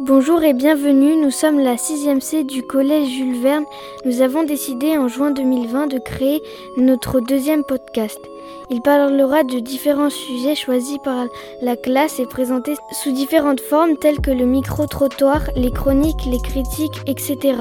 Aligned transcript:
Bonjour 0.00 0.42
et 0.42 0.54
bienvenue, 0.54 1.14
nous 1.14 1.30
sommes 1.30 1.60
la 1.60 1.76
6e 1.76 2.20
C 2.20 2.42
du 2.42 2.64
collège 2.64 3.10
Jules 3.10 3.40
Verne. 3.40 3.64
Nous 4.04 4.22
avons 4.22 4.42
décidé 4.42 4.98
en 4.98 5.06
juin 5.06 5.30
2020 5.30 5.86
de 5.86 5.98
créer 5.98 6.42
notre 6.76 7.20
deuxième 7.20 7.62
podcast. 7.62 8.18
Il 8.70 8.82
parlera 8.82 9.44
de 9.44 9.60
différents 9.60 10.10
sujets 10.10 10.56
choisis 10.56 10.98
par 11.04 11.26
la 11.62 11.76
classe 11.76 12.18
et 12.18 12.26
présentés 12.26 12.74
sous 12.90 13.12
différentes 13.12 13.60
formes 13.60 13.96
telles 13.96 14.18
que 14.18 14.32
le 14.32 14.46
micro-trottoir, 14.46 15.42
les 15.54 15.70
chroniques, 15.70 16.26
les 16.26 16.40
critiques, 16.40 17.00
etc. 17.06 17.54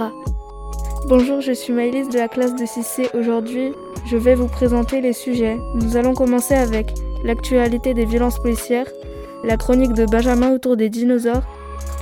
Bonjour, 1.08 1.40
je 1.40 1.52
suis 1.52 1.72
Maëlys 1.72 2.10
de 2.10 2.18
la 2.18 2.30
classe 2.30 2.56
de 2.56 2.66
6C. 2.66 3.16
Aujourd'hui, 3.16 3.74
je 4.08 4.18
vais 4.18 4.34
vous 4.34 4.48
présenter 4.48 5.02
les 5.02 5.14
sujets. 5.14 5.60
Nous 5.76 5.98
allons 5.98 6.16
commencer 6.16 6.56
avec 6.56 6.96
l'actualité 7.24 7.94
des 7.94 8.06
violences 8.06 8.40
policières, 8.40 8.88
la 9.44 9.56
chronique 9.56 9.94
de 9.94 10.06
Benjamin 10.06 10.52
autour 10.56 10.78
des 10.78 10.90
dinosaures, 10.90 11.44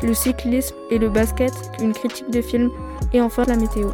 le 0.03 0.13
cyclisme 0.13 0.75
et 0.89 0.98
le 0.98 1.09
basket, 1.09 1.53
une 1.81 1.93
critique 1.93 2.29
de 2.31 2.41
film 2.41 2.70
et 3.13 3.21
enfin 3.21 3.43
la 3.48 3.55
météo. 3.55 3.88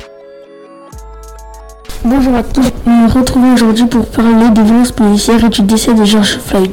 Bonjour 2.06 2.36
à 2.36 2.44
tous, 2.44 2.72
nous 2.86 3.02
nous 3.02 3.08
retrouvons 3.10 3.54
aujourd'hui 3.54 3.86
pour 3.86 4.06
parler 4.06 4.50
des 4.52 4.64
violences 4.64 4.92
policières 4.92 5.44
et 5.44 5.50
du 5.50 5.62
décès 5.64 5.94
de 5.94 6.06
George 6.06 6.38
Floyd. 6.40 6.72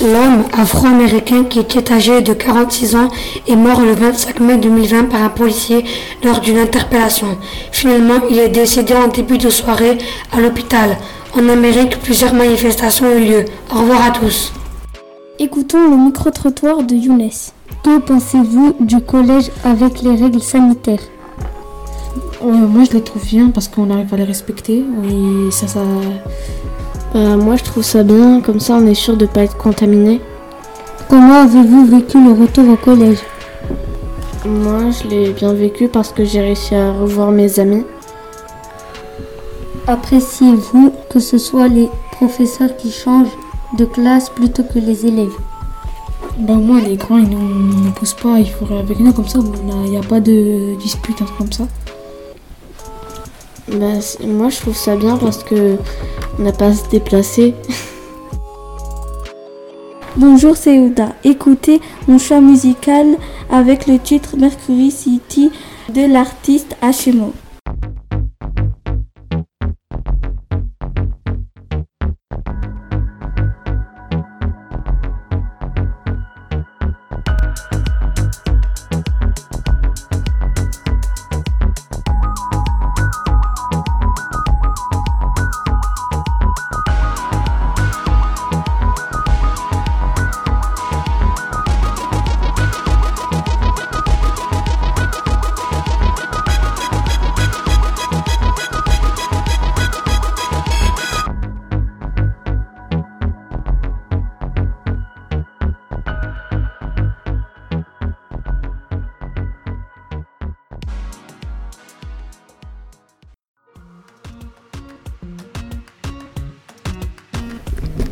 L'homme 0.00 0.44
afro-américain 0.52 1.44
qui 1.44 1.58
était 1.58 1.90
âgé 1.90 2.20
de 2.20 2.34
46 2.34 2.96
ans 2.96 3.08
est 3.48 3.56
mort 3.56 3.80
le 3.80 3.92
25 3.92 4.40
mai 4.40 4.58
2020 4.58 5.04
par 5.04 5.22
un 5.22 5.30
policier 5.30 5.84
lors 6.22 6.40
d'une 6.40 6.58
interpellation. 6.58 7.38
Finalement, 7.72 8.20
il 8.30 8.38
est 8.38 8.50
décédé 8.50 8.94
en 8.94 9.08
début 9.08 9.38
de 9.38 9.48
soirée 9.48 9.96
à 10.32 10.40
l'hôpital. 10.40 10.98
En 11.34 11.48
Amérique, 11.48 11.98
plusieurs 12.02 12.34
manifestations 12.34 13.06
ont 13.06 13.16
eu 13.16 13.24
lieu. 13.24 13.44
Au 13.74 13.78
revoir 13.80 14.06
à 14.06 14.10
tous. 14.10 14.52
Écoutons 15.38 15.90
le 15.90 15.96
micro-trottoir 15.96 16.82
de 16.82 16.94
Younes. 16.94 17.30
Que 17.86 18.00
pensez-vous 18.00 18.74
du 18.80 19.00
collège 19.00 19.52
avec 19.62 20.02
les 20.02 20.16
règles 20.16 20.40
sanitaires? 20.42 21.04
Euh, 22.42 22.50
Moi, 22.50 22.82
je 22.82 22.94
les 22.96 23.00
trouve 23.00 23.24
bien 23.24 23.50
parce 23.50 23.68
qu'on 23.68 23.90
arrive 23.90 24.12
à 24.12 24.16
les 24.16 24.24
respecter. 24.24 24.78
Et 25.04 25.50
ça, 25.52 25.68
ça. 25.68 25.82
Euh, 27.14 27.36
moi, 27.36 27.54
je 27.54 27.62
trouve 27.62 27.84
ça 27.84 28.02
bien. 28.02 28.40
Comme 28.40 28.58
ça, 28.58 28.74
on 28.74 28.86
est 28.88 28.94
sûr 28.94 29.16
de 29.16 29.24
ne 29.24 29.30
pas 29.30 29.42
être 29.42 29.56
contaminé. 29.56 30.20
Comment 31.08 31.42
avez-vous 31.42 31.86
vécu 31.86 32.20
le 32.20 32.32
retour 32.32 32.68
au 32.70 32.74
collège? 32.74 33.20
Moi, 34.44 34.90
je 34.90 35.06
l'ai 35.08 35.30
bien 35.30 35.52
vécu 35.52 35.86
parce 35.86 36.10
que 36.10 36.24
j'ai 36.24 36.40
réussi 36.40 36.74
à 36.74 36.90
revoir 36.90 37.30
mes 37.30 37.60
amis. 37.60 37.84
Appréciez-vous 39.86 40.92
que 41.08 41.20
ce 41.20 41.38
soit 41.38 41.68
les 41.68 41.88
professeurs 42.10 42.76
qui 42.76 42.90
changent 42.90 43.38
de 43.78 43.84
classe 43.84 44.28
plutôt 44.28 44.64
que 44.64 44.80
les 44.80 45.06
élèves? 45.06 45.36
Bah 46.38 46.54
moi 46.54 46.80
les 46.80 46.96
grands 46.96 47.18
ils 47.18 47.28
nous, 47.28 47.38
nous 47.38 47.90
poussent 47.92 48.14
pas, 48.14 48.38
il 48.38 48.50
faudrait 48.50 48.78
avec 48.78 49.00
nous 49.00 49.12
comme 49.12 49.26
ça, 49.26 49.38
il 49.38 49.90
n'y 49.90 49.96
a, 49.96 50.02
pas 50.02 50.20
de 50.20 50.76
dispute, 50.78 51.20
un 51.22 51.24
truc 51.24 51.38
comme 51.38 51.52
ça. 51.52 51.66
Bah, 53.68 53.98
moi 54.26 54.50
je 54.50 54.60
trouve 54.60 54.76
ça 54.76 54.96
bien 54.96 55.16
parce 55.16 55.42
que 55.42 55.76
on 56.38 56.42
n'a 56.42 56.52
pas 56.52 56.66
à 56.66 56.74
se 56.74 56.88
déplacer. 56.90 57.54
Bonjour 60.16 60.56
c'est 60.56 60.78
Ouda, 60.78 61.14
écoutez 61.24 61.80
mon 62.06 62.18
choix 62.18 62.40
musical 62.40 63.16
avec 63.50 63.86
le 63.86 63.98
titre 63.98 64.36
Mercury 64.36 64.90
City 64.90 65.50
de 65.92 66.10
l'artiste 66.10 66.76
HMO. 66.82 67.32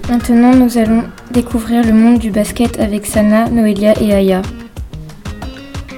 Maintenant, 0.09 0.55
nous 0.55 0.77
allons 0.77 1.05
découvrir 1.31 1.83
le 1.83 1.95
monde 1.95 2.19
du 2.19 2.31
basket 2.31 2.79
avec 2.79 3.07
Sana, 3.07 3.49
Noelia 3.49 3.99
et 4.03 4.13
Aya. 4.13 4.43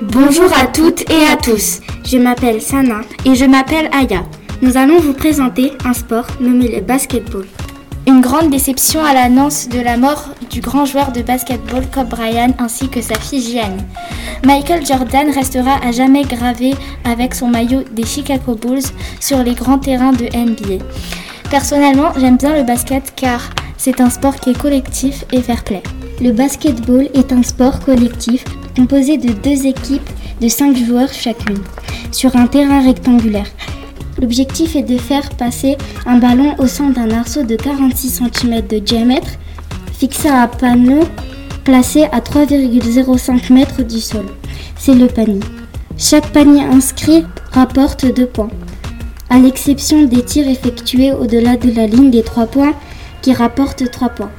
Bonjour 0.00 0.48
à 0.56 0.66
toutes 0.66 1.10
et 1.10 1.26
à 1.32 1.36
tous. 1.36 1.80
Je 2.04 2.16
m'appelle 2.16 2.60
Sana 2.60 3.00
et 3.24 3.34
je 3.34 3.44
m'appelle 3.44 3.90
Aya. 3.92 4.22
Nous 4.62 4.76
allons 4.76 5.00
vous 5.00 5.12
présenter 5.12 5.72
un 5.84 5.92
sport 5.92 6.28
nommé 6.40 6.68
le 6.68 6.82
basketball. 6.82 7.46
Une 8.06 8.20
grande 8.20 8.50
déception 8.50 9.04
à 9.04 9.12
l'annonce 9.12 9.68
de 9.68 9.80
la 9.80 9.96
mort 9.96 10.28
du 10.50 10.60
grand 10.60 10.84
joueur 10.84 11.10
de 11.10 11.22
basketball 11.22 11.84
Kobe 11.92 12.08
Bryant 12.08 12.54
ainsi 12.60 12.88
que 12.88 13.00
sa 13.00 13.16
fille 13.16 13.42
Gianni. 13.42 13.82
Michael 14.44 14.86
Jordan 14.86 15.30
restera 15.30 15.84
à 15.84 15.90
jamais 15.90 16.22
gravé 16.22 16.74
avec 17.04 17.34
son 17.34 17.48
maillot 17.48 17.82
des 17.90 18.06
Chicago 18.06 18.54
Bulls 18.54 18.86
sur 19.18 19.42
les 19.42 19.54
grands 19.54 19.78
terrains 19.78 20.12
de 20.12 20.26
NBA. 20.26 20.84
Personnellement, 21.50 22.12
j'aime 22.16 22.36
bien 22.36 22.56
le 22.56 22.62
basket 22.62 23.12
car 23.16 23.40
c'est 23.76 24.00
un 24.00 24.10
sport 24.10 24.36
qui 24.36 24.50
est 24.50 24.58
collectif 24.58 25.24
et 25.32 25.42
fair 25.42 25.64
play. 25.64 25.82
Le 26.20 26.32
basketball 26.32 27.08
est 27.14 27.32
un 27.32 27.42
sport 27.42 27.80
collectif 27.80 28.44
composé 28.74 29.18
de 29.18 29.32
deux 29.32 29.66
équipes 29.66 30.08
de 30.40 30.48
cinq 30.48 30.76
joueurs 30.76 31.12
chacune, 31.12 31.58
sur 32.12 32.36
un 32.36 32.46
terrain 32.46 32.82
rectangulaire. 32.82 33.46
L'objectif 34.20 34.76
est 34.76 34.82
de 34.82 34.96
faire 34.96 35.28
passer 35.30 35.76
un 36.06 36.18
ballon 36.18 36.54
au 36.58 36.66
centre 36.66 36.94
d'un 36.94 37.10
arceau 37.10 37.42
de 37.42 37.56
46 37.56 38.22
cm 38.32 38.66
de 38.66 38.78
diamètre, 38.78 39.28
fixé 39.92 40.28
à 40.28 40.42
un 40.42 40.46
panneau 40.46 41.00
placé 41.64 42.04
à 42.04 42.20
3,05 42.20 43.52
mètres 43.52 43.82
du 43.82 44.00
sol. 44.00 44.24
C'est 44.78 44.94
le 44.94 45.06
panier. 45.06 45.40
Chaque 45.98 46.32
panier 46.32 46.62
inscrit 46.62 47.24
rapporte 47.52 48.06
deux 48.14 48.26
points, 48.26 48.50
à 49.30 49.38
l'exception 49.38 50.04
des 50.04 50.22
tirs 50.22 50.48
effectués 50.48 51.12
au-delà 51.12 51.56
de 51.56 51.70
la 51.72 51.86
ligne 51.86 52.10
des 52.10 52.22
trois 52.22 52.46
points 52.46 52.74
qui 53.26 53.32
rapportent 53.32 53.90
3 53.90 54.10
points. 54.10 54.30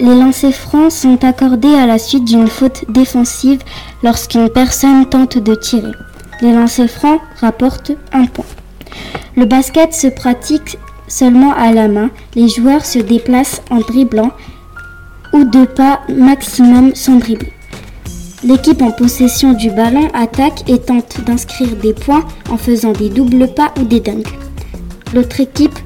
Les 0.00 0.12
lancers 0.16 0.52
francs 0.52 0.90
sont 0.90 1.24
accordés 1.24 1.76
à 1.76 1.86
la 1.86 2.00
suite 2.00 2.24
d'une 2.24 2.48
faute 2.48 2.84
défensive 2.88 3.60
lorsqu'une 4.02 4.48
personne 4.48 5.06
tente 5.06 5.38
de 5.38 5.54
tirer. 5.54 5.92
Les 6.40 6.52
lancers 6.52 6.90
francs 6.90 7.20
rapportent 7.40 7.92
1 8.12 8.26
point. 8.26 8.44
Le 9.36 9.44
basket 9.44 9.94
se 9.94 10.08
pratique 10.08 10.78
seulement 11.06 11.52
à 11.52 11.70
la 11.70 11.86
main. 11.86 12.10
Les 12.34 12.48
joueurs 12.48 12.84
se 12.84 12.98
déplacent 12.98 13.62
en 13.70 13.78
dribblant 13.78 14.32
ou 15.32 15.44
deux 15.44 15.66
pas 15.66 16.00
maximum 16.08 16.96
sans 16.96 17.20
dribbler. 17.20 17.52
L'équipe 18.42 18.82
en 18.82 18.90
possession 18.90 19.52
du 19.52 19.70
ballon 19.70 20.08
attaque 20.12 20.68
et 20.68 20.80
tente 20.80 21.20
d'inscrire 21.24 21.76
des 21.76 21.92
points 21.92 22.24
en 22.50 22.56
faisant 22.56 22.90
des 22.90 23.10
doubles 23.10 23.54
pas 23.54 23.72
ou 23.80 23.84
des 23.84 24.00
dunks. 24.00 24.34
L'autre 25.14 25.40
équipe 25.40 25.78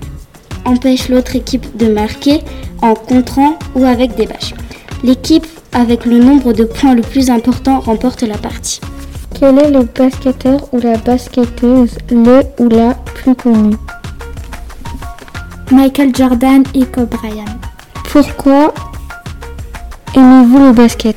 empêche 0.64 1.08
l'autre 1.08 1.36
équipe 1.36 1.76
de 1.76 1.88
marquer 1.88 2.40
en 2.80 2.94
contrant 2.94 3.58
ou 3.74 3.84
avec 3.84 4.14
des 4.14 4.26
bâches. 4.26 4.54
L'équipe 5.04 5.46
avec 5.72 6.04
le 6.04 6.18
nombre 6.18 6.52
de 6.52 6.64
points 6.64 6.94
le 6.94 7.02
plus 7.02 7.30
important 7.30 7.80
remporte 7.80 8.22
la 8.22 8.38
partie. 8.38 8.80
Quel 9.38 9.58
est 9.58 9.70
le 9.70 9.84
basketteur 9.84 10.68
ou 10.72 10.80
la 10.80 10.96
basketteuse 10.98 11.96
le 12.10 12.42
ou 12.58 12.68
la 12.68 12.94
plus 12.94 13.34
connu? 13.34 13.74
Michael 15.70 16.14
Jordan 16.14 16.62
et 16.74 16.84
Kobe 16.84 17.08
Bryant. 17.08 17.44
Pourquoi 18.10 18.74
aimez-vous 20.14 20.58
le 20.58 20.72
basket? 20.72 21.16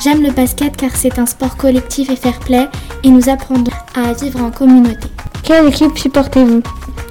J'aime 0.00 0.22
le 0.22 0.30
basket 0.30 0.76
car 0.76 0.94
c'est 0.94 1.18
un 1.18 1.26
sport 1.26 1.56
collectif 1.56 2.08
et 2.08 2.16
fair 2.16 2.38
play 2.38 2.68
et 3.02 3.10
nous 3.10 3.28
apprenons 3.28 3.64
à 3.96 4.12
vivre 4.12 4.40
en 4.40 4.50
communauté. 4.50 5.08
Quelle 5.42 5.66
équipe 5.66 5.98
supportez-vous? 5.98 6.62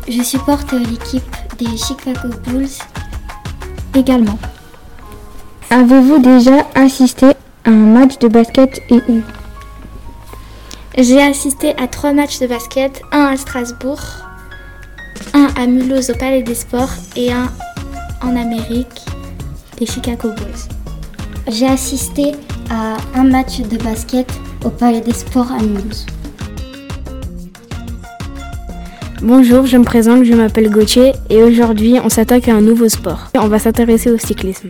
Je 0.08 0.24
supporte 0.24 0.72
l'équipe 0.72 1.36
des 1.58 1.78
Chicago 1.78 2.30
Bulls 2.46 2.68
également. 3.96 4.38
Avez-vous 5.70 6.20
déjà 6.20 6.66
assisté 6.76 7.28
à 7.66 7.70
un 7.70 7.72
match 7.72 8.18
de 8.20 8.28
basket 8.28 8.82
et 8.90 9.02
où? 9.10 9.22
J'ai 10.98 11.22
assisté 11.22 11.76
à 11.78 11.88
trois 11.88 12.14
matchs 12.14 12.40
de 12.40 12.48
basket, 12.48 13.02
un 13.12 13.26
à 13.26 13.38
Strasbourg, 13.38 14.02
un 15.34 15.48
à 15.56 15.68
Mulhouse 15.68 16.10
au 16.10 16.16
Palais 16.16 16.44
des 16.44 16.56
Sports 16.56 16.94
et 17.16 17.32
un 17.32 17.52
en 18.24 18.36
Amérique, 18.36 19.06
les 19.80 19.86
Chicago 19.86 20.30
Bulls. 20.30 20.68
J'ai 21.50 21.68
assisté 21.68 22.36
à 22.70 22.98
un 23.14 23.24
match 23.24 23.60
de 23.60 23.78
basket 23.78 24.32
au 24.66 24.70
Palais 24.70 25.02
des 25.02 25.14
Sports 25.14 25.52
à 25.52 25.62
Mulhouse. 25.62 26.06
Bonjour, 29.24 29.66
je 29.66 29.78
me 29.78 29.84
présente, 29.84 30.26
je 30.26 30.34
m'appelle 30.34 30.70
Gauthier 30.70 31.14
et 31.32 31.42
aujourd'hui 31.42 31.96
on 32.04 32.08
s'attaque 32.08 32.48
à 32.50 32.56
un 32.56 32.62
nouveau 32.62 32.88
sport. 32.88 33.30
On 33.36 33.48
va 33.48 33.58
s'intéresser 33.58 34.12
au 34.12 34.18
cyclisme. 34.20 34.70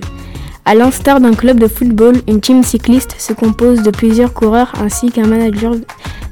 À 0.64 0.74
l'instar 0.74 1.20
d'un 1.20 1.34
club 1.34 1.60
de 1.60 1.68
football, 1.68 2.16
une 2.30 2.40
team 2.40 2.64
cycliste 2.64 3.20
se 3.20 3.34
compose 3.34 3.84
de 3.84 3.92
plusieurs 3.92 4.34
coureurs 4.34 4.72
ainsi 4.82 5.12
qu'un 5.12 5.28
manager, 5.28 5.76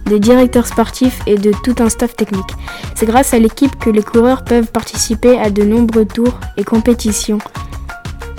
des 0.05 0.19
directeurs 0.19 0.65
sportifs 0.65 1.19
et 1.27 1.35
de 1.35 1.51
tout 1.63 1.75
un 1.79 1.89
staff 1.89 2.15
technique. 2.15 2.55
C'est 2.95 3.05
grâce 3.05 3.33
à 3.33 3.39
l'équipe 3.39 3.77
que 3.79 3.89
les 3.89 4.03
coureurs 4.03 4.45
peuvent 4.45 4.71
participer 4.71 5.37
à 5.37 5.49
de 5.49 5.63
nombreux 5.63 6.05
tours 6.05 6.39
et 6.55 6.63
compétitions. 6.63 7.39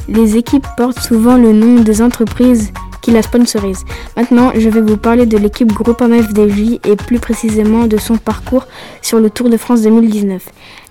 Les 0.08 0.38
équipes 0.38 0.66
portent 0.78 1.00
souvent 1.00 1.36
le 1.36 1.52
nom 1.52 1.82
des 1.82 2.00
entreprises 2.00 2.72
qui 3.06 3.12
la 3.12 3.22
sponsorise. 3.22 3.84
Maintenant, 4.16 4.50
je 4.56 4.68
vais 4.68 4.80
vous 4.80 4.96
parler 4.96 5.26
de 5.26 5.38
l'équipe 5.38 5.72
Groupama 5.72 6.20
FDJ 6.20 6.80
et 6.84 6.96
plus 6.96 7.20
précisément 7.20 7.86
de 7.86 7.98
son 7.98 8.16
parcours 8.16 8.66
sur 9.00 9.20
le 9.20 9.30
Tour 9.30 9.48
de 9.48 9.56
France 9.56 9.82
2019. 9.82 10.42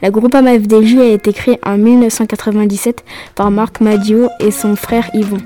La 0.01 0.11
Groupama 0.11 0.57
FDJ 0.57 0.95
a 0.99 1.07
été 1.07 1.33
créée 1.33 1.59
en 1.65 1.77
1997 1.77 3.03
par 3.35 3.51
Marc 3.51 3.81
Madio 3.81 4.29
et 4.39 4.51
son 4.51 4.77
frère 4.77 5.09
Yvon. 5.13 5.39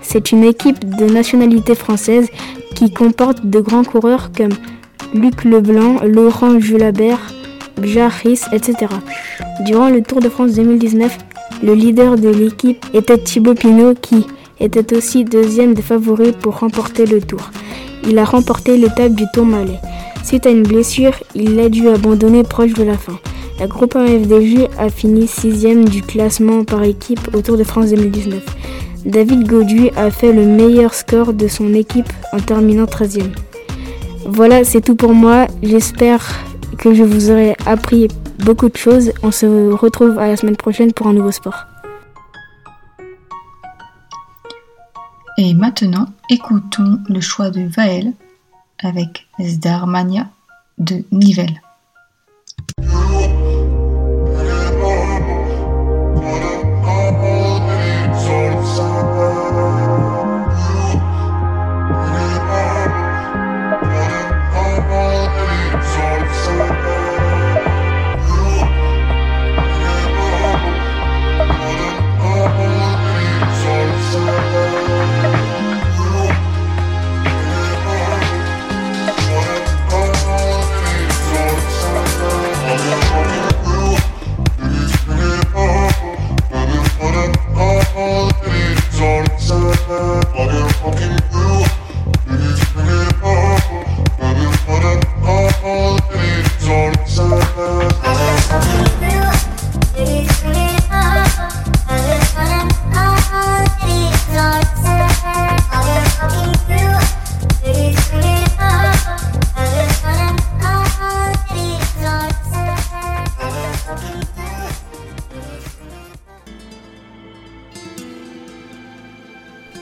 C'est 0.00 0.30
une 0.30 0.44
équipe 0.44 0.94
de 0.96 1.06
nationalité 1.06 1.74
française 1.74 2.28
qui 2.76 2.92
comporte 2.92 3.44
de 3.44 3.58
grands 3.58 3.82
coureurs 3.82 4.30
comme 4.30 4.52
Luc 5.14 5.42
Leblanc, 5.42 6.04
Laurent 6.04 6.60
Julabert, 6.60 7.32
Bjarris, 7.78 8.42
etc. 8.52 8.86
Durant 9.66 9.88
le 9.88 10.02
Tour 10.02 10.20
de 10.20 10.28
France 10.28 10.52
2019, 10.52 11.18
le 11.64 11.74
leader 11.74 12.14
de 12.14 12.28
l'équipe 12.28 12.86
était 12.94 13.18
Thibaut 13.18 13.54
Pinot 13.54 13.94
qui, 14.00 14.24
était 14.62 14.96
aussi 14.96 15.24
deuxième 15.24 15.74
des 15.74 15.82
favoris 15.82 16.32
pour 16.40 16.60
remporter 16.60 17.04
le 17.04 17.20
tour. 17.20 17.50
Il 18.08 18.18
a 18.18 18.24
remporté 18.24 18.76
l'étape 18.76 19.12
du 19.12 19.24
Tour 19.34 19.44
Malais. 19.44 19.80
Suite 20.24 20.46
à 20.46 20.50
une 20.50 20.62
blessure, 20.62 21.14
il 21.34 21.58
a 21.60 21.68
dû 21.68 21.88
abandonner 21.88 22.44
proche 22.44 22.74
de 22.74 22.84
la 22.84 22.96
fin. 22.96 23.18
La 23.58 23.66
groupe 23.66 23.94
FDJ 23.94 24.68
a 24.78 24.88
fini 24.88 25.26
sixième 25.26 25.84
du 25.84 26.02
classement 26.02 26.64
par 26.64 26.82
équipe 26.84 27.34
au 27.34 27.42
Tour 27.42 27.56
de 27.56 27.64
France 27.64 27.90
2019. 27.90 28.42
David 29.04 29.48
Gaudu 29.48 29.90
a 29.96 30.10
fait 30.10 30.32
le 30.32 30.46
meilleur 30.46 30.94
score 30.94 31.32
de 31.32 31.48
son 31.48 31.74
équipe 31.74 32.08
en 32.32 32.38
terminant 32.38 32.84
13e. 32.84 33.32
Voilà, 34.26 34.64
c'est 34.64 34.80
tout 34.80 34.94
pour 34.94 35.12
moi. 35.12 35.48
J'espère 35.62 36.24
que 36.78 36.94
je 36.94 37.02
vous 37.02 37.30
aurai 37.30 37.56
appris 37.66 38.08
beaucoup 38.38 38.68
de 38.68 38.76
choses. 38.76 39.12
On 39.22 39.32
se 39.32 39.72
retrouve 39.72 40.18
à 40.18 40.28
la 40.28 40.36
semaine 40.36 40.56
prochaine 40.56 40.92
pour 40.92 41.08
un 41.08 41.12
nouveau 41.12 41.32
sport. 41.32 41.66
Et 45.38 45.54
maintenant, 45.54 46.06
écoutons 46.28 46.98
le 47.08 47.20
choix 47.20 47.50
de 47.50 47.62
Vaël 47.62 48.12
avec 48.78 49.26
Zdarmania 49.40 50.28
de 50.78 51.04
Nivelle. 51.10 51.62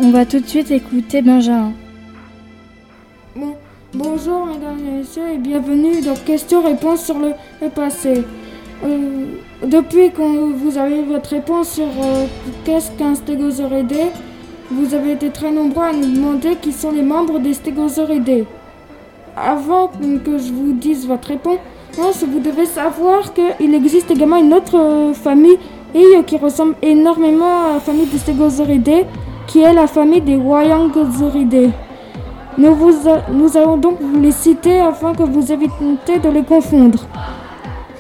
On 0.02 0.12
va 0.12 0.25
tout 0.25 0.41
de 0.41 0.47
suite 0.47 0.70
écouter 0.70 1.20
Benjamin. 1.20 1.73
bonjour 3.93 4.47
mesdames 4.47 4.79
et 4.88 4.99
messieurs 5.00 5.29
et 5.35 5.37
bienvenue 5.37 6.00
dans 6.00 6.14
Questions-réponses 6.14 7.05
sur 7.05 7.19
le, 7.19 7.32
passé. 7.69 8.25
Euh, 8.82 9.26
depuis 9.62 10.11
que 10.11 10.23
vous 10.55 10.79
avez 10.79 11.02
votre 11.02 11.29
réponse 11.29 11.73
sur 11.73 11.85
euh, 11.85 12.25
qu'est-ce 12.64 12.91
qu'un 12.93 13.14
stégosauridé, 13.14 14.05
vous 14.70 14.94
avez 14.94 15.12
été 15.12 15.29
très 15.29 15.50
nombreux 15.50 15.85
à 15.85 15.93
nous 15.93 16.11
demander 16.14 16.56
qui 16.56 16.73
sont 16.73 16.93
les 16.93 17.03
membres 17.03 17.38
des 17.38 17.53
stégosauridés. 17.53 18.46
Avant 19.37 19.88
que 19.88 20.38
je 20.38 20.50
vous 20.50 20.73
dise 20.73 21.06
votre 21.06 21.29
réponse, 21.29 21.58
vous 22.26 22.41
devez 22.41 22.64
savoir 22.64 23.35
qu'il 23.35 23.75
existe 23.75 24.11
également 24.11 24.38
une 24.38 24.55
autre 24.55 24.79
euh, 24.79 25.12
famille 25.12 25.58
qui 26.26 26.38
ressemble 26.38 26.76
énormément 26.81 27.67
à 27.69 27.73
la 27.75 27.81
famille 27.81 28.06
des 28.06 28.19
stégosauridae 28.19 29.05
qui 29.50 29.62
est 29.62 29.73
la 29.73 29.88
famille 29.88 30.20
des 30.20 30.37
Wyangosauridae. 30.37 31.70
Nous, 32.56 32.73
vous 32.73 33.56
allons 33.56 33.76
donc 33.79 33.97
vous 34.00 34.20
les 34.20 34.31
citer 34.31 34.79
afin 34.79 35.12
que 35.12 35.25
vous 35.25 35.50
évitez 35.50 36.20
de 36.23 36.29
les 36.29 36.44
confondre. 36.44 37.05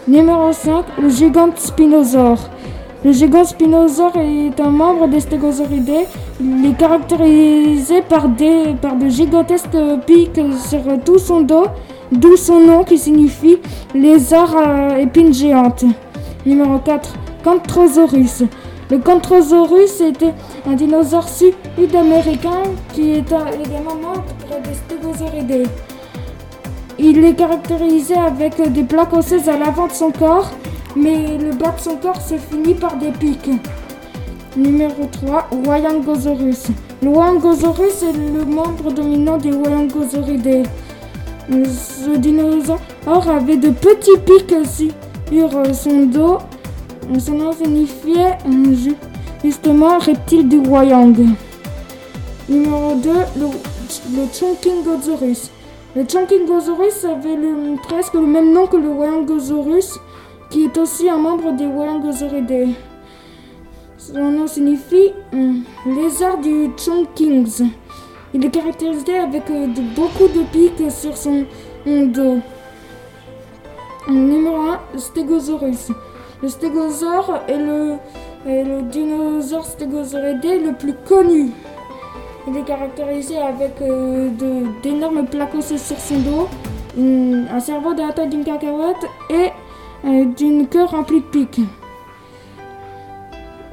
Numéro 0.06 0.52
5, 0.52 0.84
le 1.02 1.08
gigante 1.08 1.58
spinosaure. 1.58 2.38
Le 3.04 3.10
gigante 3.10 3.46
spinosaure 3.46 4.16
est 4.16 4.60
un 4.60 4.70
membre 4.70 5.08
des 5.08 5.18
Stegosauridae. 5.18 6.06
Il 6.40 6.66
est 6.66 6.78
caractérisé 6.78 8.02
par, 8.02 8.28
des, 8.28 8.74
de 9.00 9.08
gigantesques 9.08 9.76
pics 10.06 10.40
sur 10.68 10.82
tout 11.04 11.18
son 11.18 11.40
dos, 11.40 11.66
d'où 12.12 12.36
son 12.36 12.60
nom 12.60 12.84
qui 12.84 12.96
signifie 12.96 13.58
lézard 13.92 14.56
à 14.56 15.00
épines 15.00 15.34
géantes. 15.34 15.84
Numéro 16.46 16.78
4, 16.78 17.12
Cantrosaurus. 17.42 18.44
Le 18.90 18.98
Cantrosaurus 18.98 20.00
était 20.00 20.34
un 20.66 20.72
dinosaure 20.72 21.28
sud-américain 21.28 22.62
qui 22.92 23.12
est 23.12 23.18
également 23.20 23.94
membre 23.94 24.24
des 24.64 24.74
Stegosauridae. 24.74 25.68
Il 26.98 27.24
est 27.24 27.34
caractérisé 27.34 28.14
avec 28.16 28.60
des 28.72 28.82
plaques 28.82 29.12
osseuses 29.12 29.48
à 29.48 29.56
l'avant 29.56 29.86
de 29.86 29.92
son 29.92 30.10
corps, 30.10 30.50
mais 30.96 31.38
le 31.38 31.52
bas 31.52 31.70
de 31.70 31.80
son 31.80 31.96
corps 31.96 32.20
se 32.20 32.34
finit 32.36 32.74
par 32.74 32.96
des 32.96 33.12
pics. 33.12 33.50
Numéro 34.56 35.06
3, 35.12 35.50
Wyangosaurus. 35.64 36.66
Le 37.00 37.10
Wyangosaurus 37.10 38.02
est 38.02 38.12
le 38.12 38.44
membre 38.44 38.90
dominant 38.92 39.36
des 39.36 39.52
Wyangosauridae. 39.52 40.64
Ce 41.48 42.16
dinosaure 42.16 42.80
avait 43.06 43.56
de 43.56 43.70
petits 43.70 44.18
pics 44.26 44.52
sur 44.66 45.76
son 45.76 46.06
dos 46.06 46.38
son 47.18 47.34
nom 47.34 47.52
signifiait 47.52 48.38
justement 49.42 49.98
reptile 49.98 50.48
du 50.48 50.58
Wayang. 50.58 51.16
Numéro 52.48 52.94
2, 52.94 53.10
le, 53.36 53.46
le 54.16 54.26
Chonkingosaurus. 54.32 55.50
Le 55.96 56.04
Chonkingosaurus 56.06 57.04
avait 57.04 57.36
presque 57.82 58.14
le 58.14 58.26
même 58.26 58.52
nom 58.52 58.66
que 58.66 58.76
le 58.76 58.90
Wyangosaurus, 58.90 59.98
qui 60.50 60.64
est 60.64 60.78
aussi 60.78 61.08
un 61.08 61.18
membre 61.18 61.52
des 61.52 61.66
Wyangosauridae. 61.66 62.74
Son 63.98 64.30
nom 64.30 64.46
signifie 64.46 65.12
hum, 65.32 65.64
lézard 65.86 66.38
du 66.38 66.70
Chonkings. 66.76 67.70
Il 68.32 68.44
est 68.44 68.50
caractérisé 68.50 69.18
avec 69.18 69.50
euh, 69.50 69.66
beaucoup 69.96 70.28
de 70.28 70.44
pics 70.52 70.90
sur 70.90 71.16
son 71.16 71.44
dos. 71.84 72.38
Numéro 74.08 74.56
1, 74.56 74.80
Stegosaurus. 74.96 75.90
Le 76.42 76.48
stégosaure 76.48 77.40
est 77.48 77.58
le, 77.58 78.82
dinosaure 78.82 79.66
stégosauridé 79.66 80.58
le 80.58 80.72
plus 80.72 80.94
connu. 80.94 81.50
Il 82.48 82.56
est 82.56 82.62
caractérisé 82.62 83.36
avec 83.36 83.72
euh, 83.82 84.30
d'énormes 84.82 85.26
plaques 85.26 85.62
sur 85.62 85.78
son 85.78 86.18
dos, 86.20 86.48
un 86.98 87.60
cerveau 87.60 87.92
de 87.92 88.00
la 88.00 88.12
taille 88.12 88.30
d'une 88.30 88.44
cacahuète 88.44 89.06
et 89.28 89.50
euh, 90.06 90.24
d'une 90.24 90.66
queue 90.66 90.84
remplie 90.84 91.20
de 91.20 91.26
pics. 91.26 91.60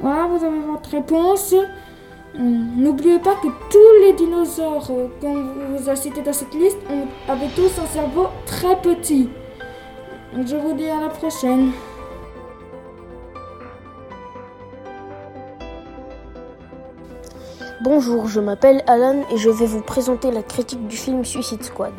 Voilà, 0.00 0.26
vous 0.26 0.44
avez 0.44 0.60
votre 0.60 0.90
réponse. 0.90 1.54
N'oubliez 2.38 3.18
pas 3.18 3.34
que 3.36 3.48
tous 3.70 4.02
les 4.02 4.12
dinosaures 4.12 4.90
qu'on 5.20 5.44
vous 5.72 5.88
a 5.88 5.96
cités 5.96 6.20
dans 6.20 6.34
cette 6.34 6.54
liste 6.54 6.78
avaient 7.28 7.48
tous 7.56 7.80
un 7.82 7.86
cerveau 7.86 8.26
très 8.44 8.76
petit. 8.76 9.30
Je 10.36 10.56
vous 10.56 10.74
dis 10.74 10.88
à 10.88 11.00
la 11.00 11.08
prochaine. 11.08 11.72
Bonjour, 17.90 18.28
je 18.28 18.38
m'appelle 18.38 18.82
Alan 18.86 19.22
et 19.32 19.38
je 19.38 19.48
vais 19.48 19.64
vous 19.64 19.80
présenter 19.80 20.30
la 20.30 20.42
critique 20.42 20.86
du 20.88 20.96
film 20.98 21.24
Suicide 21.24 21.64
Squad. 21.64 21.94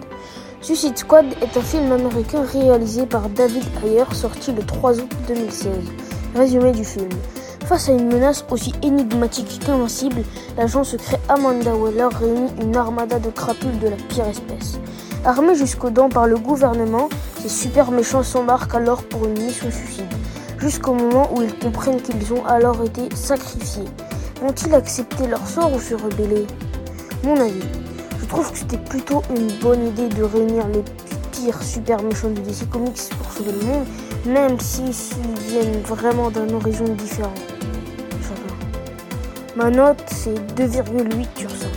Suicide 0.62 0.96
Squad 0.96 1.26
est 1.42 1.58
un 1.58 1.62
film 1.62 1.92
américain 1.92 2.44
réalisé 2.44 3.08
par 3.08 3.28
David 3.28 3.64
Ayer 3.84 4.04
sorti 4.14 4.52
le 4.52 4.62
3 4.62 5.00
août 5.00 5.12
2016. 5.28 5.72
Résumé 6.36 6.74
du 6.74 6.86
film. 6.86 7.10
Face 7.66 7.90
à 7.90 7.94
une 7.94 8.06
menace 8.06 8.46
aussi 8.52 8.72
énigmatique 8.84 9.62
qu'invincible, 9.66 10.22
l'agent 10.58 10.84
secret 10.84 11.20
Amanda 11.28 11.74
Weller 11.74 12.10
réunit 12.14 12.52
une 12.62 12.76
armada 12.76 13.18
de 13.18 13.32
crapules 13.32 13.80
de 13.80 13.88
la 13.88 13.98
pire 14.10 14.28
espèce. 14.28 14.80
Armés 15.26 15.56
jusqu'aux 15.56 15.90
dents 15.90 16.10
par 16.10 16.28
le 16.28 16.38
gouvernement, 16.38 17.10
ces 17.40 17.50
super 17.50 17.90
méchants 17.90 18.22
s'embarquent 18.22 18.76
alors 18.76 19.02
pour 19.02 19.26
une 19.26 19.42
mission 19.42 19.72
suicide, 19.72 20.14
jusqu'au 20.60 20.94
moment 20.94 21.32
où 21.36 21.42
ils 21.42 21.58
comprennent 21.58 22.00
qu'ils 22.00 22.32
ont 22.32 22.46
alors 22.46 22.84
été 22.84 23.10
sacrifiés. 23.16 23.86
Vont-ils 24.42 24.74
accepter 24.74 25.28
leur 25.28 25.46
sort 25.46 25.74
ou 25.74 25.82
se 25.82 25.96
rebeller 25.96 26.48
Mon 27.26 27.38
avis, 27.40 27.68
je 28.22 28.26
trouve 28.26 28.50
que 28.52 28.58
c'était 28.58 28.78
plutôt 28.78 29.22
une 29.36 29.52
bonne 29.60 29.88
idée 29.88 30.08
de 30.08 30.24
réunir 30.24 30.66
les 30.70 30.84
pires 31.34 31.62
super 31.62 32.02
méchants 32.02 32.30
de 32.30 32.40
DC 32.40 32.70
Comics 32.70 33.10
pour 33.18 33.32
sauver 33.34 33.52
le 33.52 33.66
monde, 33.66 33.86
même 34.26 34.58
s'ils 34.60 34.94
viennent 35.50 35.82
vraiment 35.82 36.32
d'un 36.32 36.50
horizon 36.54 36.86
différent. 36.86 37.34
Ma 39.58 39.70
note, 39.70 40.02
c'est 40.08 40.36
2,8 40.56 41.28
sur 41.36 41.50
5. 41.50 41.68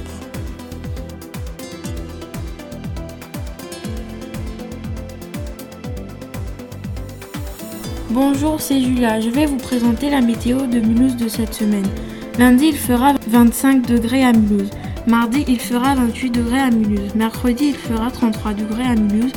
Bonjour, 8.11 8.61
c'est 8.61 8.81
Julia. 8.81 9.21
Je 9.21 9.31
vais 9.31 9.47
vous 9.47 9.57
présenter 9.57 10.11
la 10.11 10.21
météo 10.21 10.67
de 10.67 10.79
Mulhouse 10.79 11.17
de 11.17 11.27
cette 11.29 11.55
semaine. 11.55 11.89
Lundi, 12.39 12.69
il 12.69 12.77
fera 12.77 13.13
25 13.29 13.87
degrés 13.87 14.25
à 14.25 14.33
Mulhouse. 14.33 14.71
Mardi, 15.07 15.45
il 15.49 15.61
fera 15.61 15.95
28 15.95 16.31
degrés 16.31 16.61
à 16.61 16.71
Mulhouse. 16.71 17.15
Mercredi, 17.15 17.69
il 17.69 17.75
fera 17.75 18.11
33 18.11 18.55
degrés 18.55 18.85
à 18.85 18.95
Mulhouse. 18.95 19.33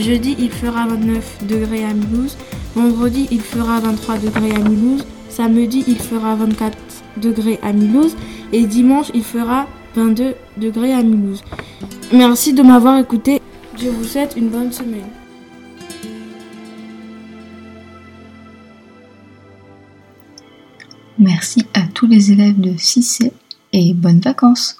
Jeudi, 0.00 0.34
il 0.38 0.50
fera 0.50 0.86
29 0.86 1.46
degrés 1.46 1.84
à 1.84 1.94
Mulhouse. 1.94 2.36
Vendredi, 2.74 3.28
il 3.30 3.40
fera 3.40 3.78
23 3.80 4.18
degrés 4.18 4.52
à 4.52 4.58
Mulhouse. 4.58 5.06
Samedi, 5.28 5.84
il 5.86 5.98
fera 5.98 6.34
24 6.34 6.76
degrés 7.18 7.60
à 7.62 7.72
Mulhouse. 7.72 8.16
Et 8.52 8.66
dimanche, 8.66 9.10
il 9.14 9.22
fera 9.22 9.68
22 9.94 10.34
degrés 10.56 10.92
à 10.92 11.02
Mulhouse. 11.02 11.42
Merci 12.12 12.52
de 12.52 12.62
m'avoir 12.62 12.98
écouté. 12.98 13.40
Je 13.80 13.88
vous 13.88 14.04
souhaite 14.04 14.34
une 14.36 14.48
bonne 14.48 14.72
semaine. 14.72 15.08
Merci 21.18 21.66
à 21.74 21.82
tous 22.00 22.06
les 22.06 22.32
élèves 22.32 22.58
de 22.58 22.70
6C 22.70 23.30
et 23.74 23.92
bonnes 23.92 24.20
vacances 24.20 24.74